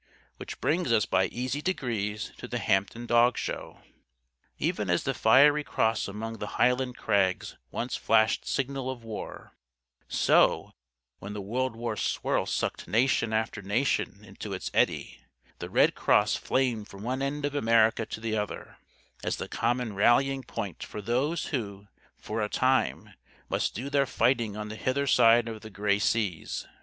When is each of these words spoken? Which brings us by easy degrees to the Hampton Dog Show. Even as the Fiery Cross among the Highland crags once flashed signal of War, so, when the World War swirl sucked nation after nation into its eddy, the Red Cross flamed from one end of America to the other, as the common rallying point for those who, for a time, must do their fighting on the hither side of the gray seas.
Which 0.37 0.59
brings 0.59 0.91
us 0.91 1.05
by 1.05 1.27
easy 1.27 1.61
degrees 1.61 2.31
to 2.37 2.47
the 2.47 2.57
Hampton 2.57 3.05
Dog 3.05 3.37
Show. 3.37 3.81
Even 4.57 4.89
as 4.89 5.03
the 5.03 5.13
Fiery 5.13 5.63
Cross 5.63 6.07
among 6.07 6.39
the 6.39 6.57
Highland 6.57 6.97
crags 6.97 7.55
once 7.69 7.95
flashed 7.97 8.43
signal 8.47 8.89
of 8.89 9.03
War, 9.03 9.53
so, 10.07 10.71
when 11.19 11.33
the 11.33 11.39
World 11.39 11.75
War 11.75 11.95
swirl 11.95 12.47
sucked 12.47 12.87
nation 12.87 13.31
after 13.31 13.61
nation 13.61 14.25
into 14.25 14.53
its 14.53 14.71
eddy, 14.73 15.19
the 15.59 15.69
Red 15.69 15.93
Cross 15.93 16.35
flamed 16.35 16.87
from 16.87 17.03
one 17.03 17.21
end 17.21 17.45
of 17.45 17.53
America 17.53 18.03
to 18.07 18.19
the 18.19 18.35
other, 18.35 18.77
as 19.23 19.37
the 19.37 19.47
common 19.47 19.93
rallying 19.93 20.41
point 20.41 20.81
for 20.81 20.99
those 21.03 21.49
who, 21.53 21.85
for 22.17 22.41
a 22.41 22.49
time, 22.49 23.13
must 23.49 23.75
do 23.75 23.87
their 23.87 24.07
fighting 24.07 24.57
on 24.57 24.69
the 24.69 24.75
hither 24.75 25.05
side 25.05 25.47
of 25.47 25.61
the 25.61 25.69
gray 25.69 25.99
seas. 25.99 26.65